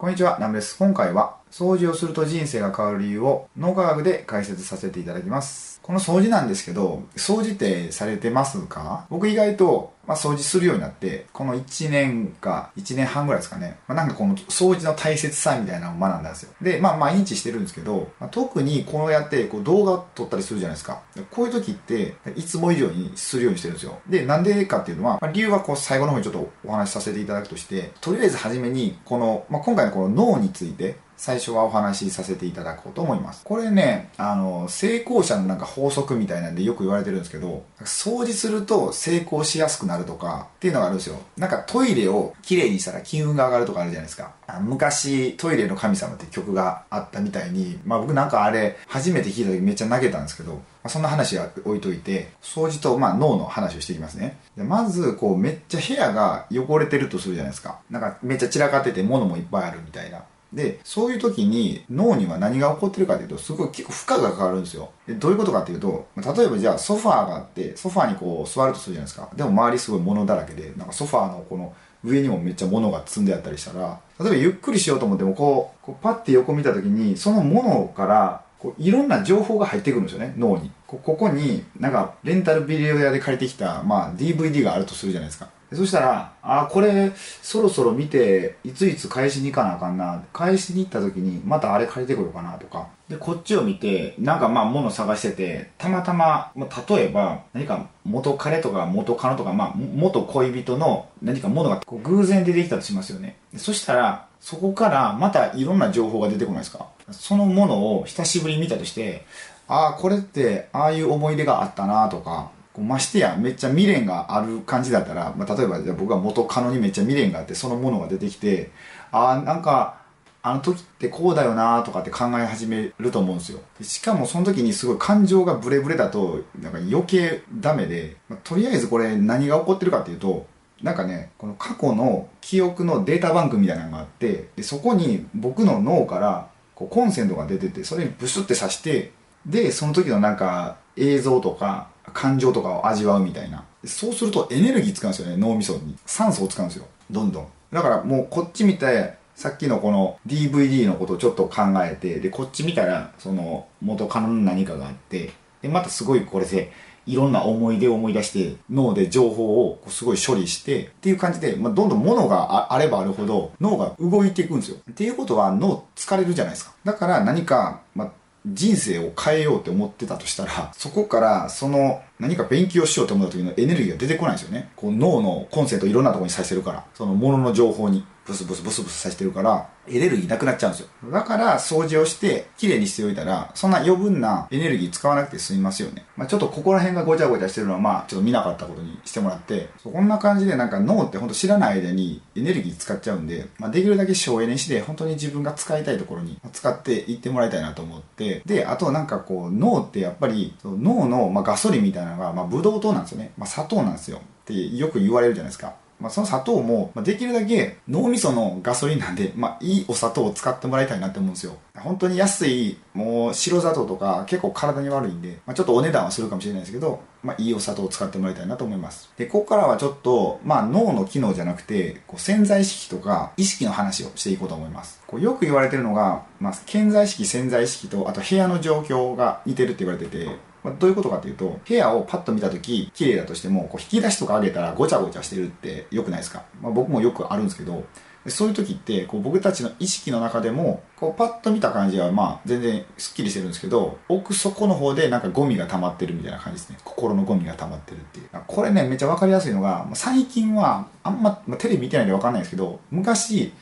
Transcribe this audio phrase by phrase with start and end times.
[0.00, 0.78] こんにちは、ナムです。
[0.78, 5.80] 今回は、掃除をすると人生が変わる理由を脳科学で解説させていただきます。
[5.82, 9.06] この掃除なんですけど、掃除ってされてますか？
[9.10, 13.78] 僕意外と、まあ、掃除するようになって、この1年か、1年半ぐらいですかね。
[13.88, 16.52] まあ、なんかこの掃除の大切さみたいなのを学んだんですよ。
[16.60, 21.02] で、まあ毎日してるんですけど、まあ、特にこうやってこう動画を撮ったりするじゃないですか。
[21.30, 23.98] こういう時って、いつも以上にするようにしてるんですよ。
[24.08, 33.44] で、なんでかっていうのは、まあ、理由はこう最後の方にちょっとお話しさせていただくとして、とりあえず初めに、この、まあ、今回のこの脳について、最初はお話しさせていただこうと思います。
[33.44, 41.20] これね、あの、成功者のなんか法則みたいなんでよく言われてるんですけど、掃除すると成功しやすくなるとかっていうのがあるんですよ。
[41.36, 44.32] なんかトイレをきれいにしたら金運が上がるとかあるじゃないですか。
[44.62, 54.38] 昔、トイレの神様って曲があったみたいに、まあ僕なんかあれ、初めて聞いた時めっちゃ投げたんですけど、まあ、そんな話は置いといて、掃除とまあ脳の話をしていきますね。
[54.56, 57.80] でまず、こうめっちゃ部屋が汚れてるとするじゃないですか。
[57.90, 60.22] なんかめっちゃ散らかってて物もいっぱいあるみたいな。
[60.52, 64.90] で、そういう時に脳には何が起こってるかというと、すごい結構負荷がかかるんですよ。
[65.06, 69.28] で、どういうことかっていうと、例えばじゃあソファーがあって、ソファーにこう座るとするじゃないですか。
[69.34, 71.72] でも周りすごい物だらけで、なんかソファーのこの
[72.04, 80.70] 上にもめっちゃ物が積んであったりしたら、例えばゆっくりしようと思ってもこう、こうパッて横見た時に、その物からこういろんな情報が入ってくるんですよね、脳に。
[80.86, 85.48] ここに、なんか、レンタルビデオ屋で借りてきた、まあ、DVD があるとするじゃないですか。
[85.72, 90.22] そしたら、あ、これ、そろそろ見て、いついつ返しに行かなあかんな。
[90.32, 92.88] 返しに行った時に、またあれ借りてこようかなとか。
[93.08, 103.36] で、こっちを見て、なんかまあ、物探してて、たまたま、まあ、例えば、何か元彼とか元カノとか、まあ、元恋人の何か物がこう偶然出てきたとしますよね。
[103.56, 109.24] そしたら、そこからまたいろんな情報が出てこないですかそのものを久しぶりに見たとして、
[109.68, 118.70] ああ、これってああいう思い出があったなとか、ましてやめっちゃ未練がある感じだったら、まあ、例えばじゃ僕は元カノにめっちゃ未練があってそのものが出てきて
[119.12, 120.00] ああなんか
[120.42, 123.60] あの時ってこうだよなとかって考え始めると思うんですよ。
[123.82, 130.46] しかもその時にすごい感情がブレブレだとなんか余計ダメで、まあ、とりあえずこれ何が起こってるかっていうと
[130.82, 139.12] なんかねこの過去の記憶のデータバンクみたいなのがあってでそこに僕の脳からこうコンセントが出ててそれにブシュって刺して
[139.44, 143.64] でその時のなんか映像とか感情とかを味わうみたいな。
[143.84, 145.96] そうするとエネルギー使うんですよね脳みそに。
[146.06, 146.86] 酸素を使うんですよ。
[147.10, 147.46] どんどん。
[147.72, 155.32] だからもうこっち見てさっきのこの DVD のことをちょっと考えてでこっち見たらその元カノの何かがあって
[155.62, 156.72] でまたすごいこれで
[157.06, 164.76] いろんな思い出を思い出して脳で情報をすごい処理してっていう感じで、まあ、どんどん物があればあるほど脳が動いていくんですよ。
[164.90, 166.74] っていうことは脳疲れるじゃないですか。
[166.84, 168.12] だから何か、まあ、
[168.46, 174.70] 人生を変えようって思ってたとしたら、そこからその何か勉強しようと思った時のエネルギーが出てこないんですよね。
[174.76, 178.04] こう脳のコンセントいろんなとこにさせてるから、そのものの情報に。
[178.30, 180.88] ブスブスブスブスさせてるから、エネルギーなくなっちゃうんですよ。
[181.10, 186.04] だから、掃除をして、きれいにしておいたら、そんな余分なエネルギー使わなくて済みますよね。
[186.16, 203.32] まあちょっとここら辺がごちゃごちゃしてるのは、まあちょっと見なかったことにしてもらって、こんな感じでなんか脳ってほんと知らない間にエネルギー使っちゃうんで、まあできるだけ省エネして、本当に自分が使いたいところに使っていってもらいたいなと思って、で、あとなんかこう、脳ってやっぱり、脳の、ま、ガソリンみたいなのが、まあブドウ糖なんですよね。
[203.36, 204.18] まあ砂糖なんですよ。
[204.18, 205.74] ってよく言われるじゃないですか。
[206.00, 211.56] まあ、その砂糖も、まあ、できるだけ脳みそのガソリンなんで、まあ、いいお砂糖を使ってもらいたいなって思うんですよ。
[211.74, 219.10] 本当に安い、もう白砂糖とか結構体に悪いんで、まあ、ちょっとお値段はするかもしれないですけど、まあ、いいお砂糖を使ってもらいたいなと思います。
[219.16, 225.02] で、ここからはちょっと、まあ、脳の機能じゃなくて、こう潜在意識とか意識の話をしていこうと思います。
[225.06, 237.84] こうよく言われてるのが、まあ、潜在意識、潜在意識と、あと部屋の状況が似てるって言われてて、まあ、どういうことかというと、部屋をパッと見たとき、綺麗だとしても、こう引き出しとか上げたらごちゃごちゃしてるって良くないですか、まあ、僕もよくあるんですけど、
[238.26, 246.78] そういう時って、こう僕たちの意識の中でも、こうパッと見た感じはまあ全然スッキリしてるんですけど、奥底の方でなんかゴミが溜まってるみたいな感じですね。
[246.84, 248.28] 心のゴミが溜まってるっていう。
[248.46, 253.54] これね、めっちゃわかりやすいのが、最近はあんま、まあ、テレビ見てないんでわかんないですけど、昔、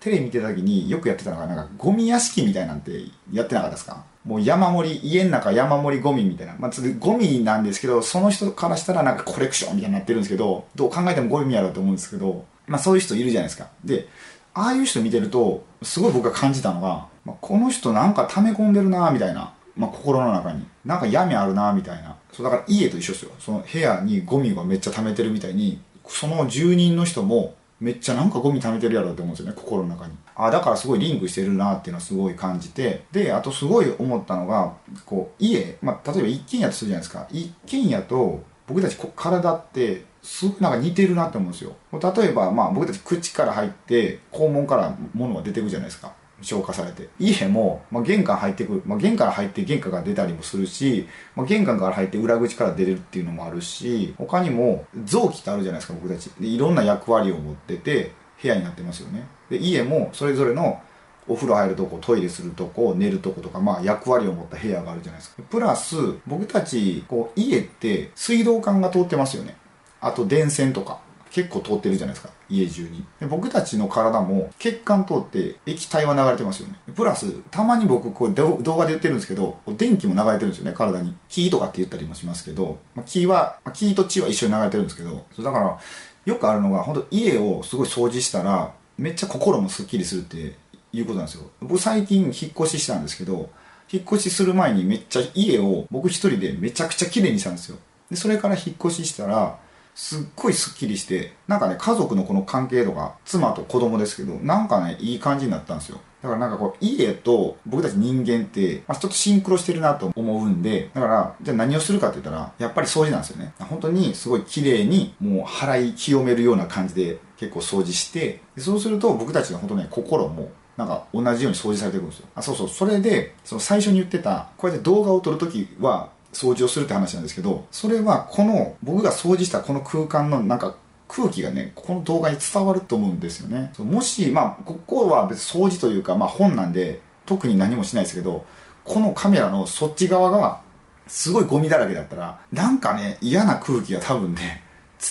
[0.00, 2.92] テレビ見てた時によくやってたのが、なんかゴミ屋敷みたいなんて
[3.32, 4.04] やってなかったですか？
[4.24, 6.56] もう山盛り、家の中山盛りゴミみたいな。
[6.58, 13.68] まあ、ゴミなんですけど、その人からしたらなんかコレクションみたいになってるんですけど、どう考えてもゴミやろうと思うんですけど、まあそういう人いるじゃないですか。
[13.84, 14.08] で、
[14.52, 19.52] ああいう人見てると、すごい僕が感じたのが、まあ、この人なんか溜め込んでるなみたいな。
[19.76, 20.66] まあ心の中に。
[20.84, 22.16] なんか闇あるなみたいな。
[22.32, 23.30] そうだから家と一緒ですよ。
[23.38, 30.14] その部屋にゴミがめっちゃ溜めてるみたいに、その住人の人もめっちゃなんかゴミ溜めてるやろって思うんですよね、心の中に。
[30.34, 34.74] あだからすごいリンクしてるなっていうのはすごい感じて、で、あとすごい思ったのが、
[35.04, 37.26] こう、家、まあ、例えば一軒家とするじゃないですか。
[37.30, 47.08] 一軒家と、僕たち体って、すごいなんか似てるなって思うんですよ例えばまあ僕たち口から入って肛門から物が出てくじゃないですか消化されて。
[47.18, 56.30] 家も、まあ、玄関入ってくる、まあ、玄関入って玄関から出たりもするし、まあ、玄関から入って裏口から出れるっていうのもあるし他にも臓器ってあるじゃないですか僕たち。
[56.40, 58.12] でいろんな役割を持ってて
[58.42, 59.26] 部屋になってますよね。
[59.50, 60.80] で家もそれぞれの
[61.28, 65.42] お風呂入るとこトイレするとこ寝るとことかまあ役割を持った部屋があるじゃないですか。
[65.50, 65.96] プラス
[66.26, 69.56] 僕たちこう家って水道管が通ってますよね。
[70.00, 71.05] あと電線とか。
[71.36, 72.32] 結構通ってるじゃないですか。
[72.48, 73.04] 家中に。
[73.20, 76.78] で僕たちの体も血管通って液体は流れてますよね。
[76.94, 81.14] プラスたまに僕こう動画で言ってるんですけど電気も流れてるんですよね体に。
[81.28, 85.78] 気とかって言ったりもしますけど、まあ、気は気と血は一緒に流れてるんですけどだから
[86.24, 90.56] よくあるのが本当家をすごい掃除したらめっちゃ心もすっきりするって
[90.94, 91.50] いうことなんですよ。
[91.60, 93.50] 僕最近引っ越ししたんですけど
[93.92, 97.76] 引っ越しする前にめっちゃ家を僕一人でめちゃくちゃ綺麗にしたんですよ。
[98.10, 99.58] でそれから引っ越ししたら
[99.96, 105.98] すっごいスッキリしてなんかね家族のこの関係度が妻と子供ですけどなんかねいい感じになったんですよ。
[106.22, 113.54] だからなんかこう家と僕たち人間って、まあ、ちょっとシンクロしてるなと思うんでだからじゃあ何をするかって言ったらやっぱり掃除なんですよね。
[113.58, 122.26] 本当にすごい綺麗にもう払い清めるような感じで結構掃除してそうすると僕たちの本当ね心もなんか同じように掃除されていくんですよ。
[122.34, 122.68] あそうそう。
[122.68, 130.76] それでその最初に言ってたこうやって動画を撮るときは掃除をするって話なんですけどそれはこの僕が掃除したこの空間のなんか
[131.08, 133.72] 空気がねこの動画に伝わると思うんですよね。
[133.78, 138.44] もしまあここは別に掃除というかまあ本なんで特に何もしないですけど
[138.84, 140.60] このカメラのそっち側が
[141.06, 144.62] すごいゴミだらけだったらなんかね嫌な空気が多分ね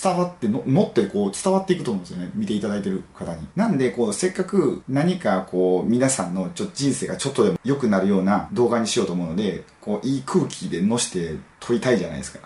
[0.02, 2.30] 伝わっての乗ってこう伝わっていくと思うんですよね。
[2.34, 3.46] 見ていただいてる方に。
[3.56, 12.40] なんでこうせっかく何かこう皆さんのちょ人生がちょっとでも良くなるような動画にしようと思うのでこういい空気で乗して撮りたいじゃないですか。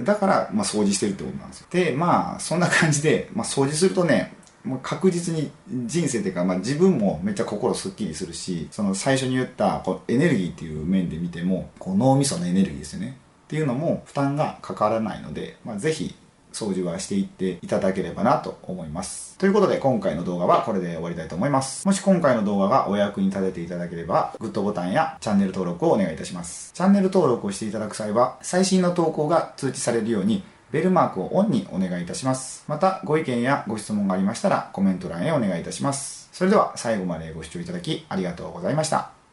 [0.00, 1.66] だから、まあ、掃除してるってことなんですよ。
[1.70, 4.32] でまあそんな感じで、まあ、掃除するとね
[4.64, 13.18] もう確実に人生っていうか、まあ、自分もめっちゃ心すっきりするしその最初に言ったこうエネルギーっていう面で見てもこう脳みそのエネルギーですよね。
[13.44, 16.14] っていうのも負担がかからないので、まあ、ぜひ
[16.54, 19.36] 掃除はしていっていただければなと思います。
[19.36, 21.86] ということで今回の動画はこれで終わりたいと思います。
[21.86, 26.72] もし今回の動画がお役に立てていただければ、グッドボタンやチャンネル登録をお願いいたします。
[26.72, 32.64] チャンネル登録をしていただく際は、最新の投稿が通知されるように、ベルマークをオンにお願いいたします。
[32.68, 36.28] また、ご意見やご質問がありましたら、コメント欄へお願いいたします。
[36.32, 39.23] それでは最後までご視聴いただきありがとうございました。